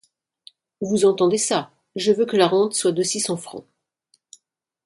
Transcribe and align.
Vous 0.81 1.05
entendez 1.05 1.37
ça, 1.37 1.69
je 1.95 2.11
veux 2.11 2.25
que 2.25 2.35
la 2.35 2.47
rente 2.47 2.73
soit 2.73 2.91
de 2.91 3.03
six 3.03 3.19
cents 3.19 3.37
francs... 3.37 3.67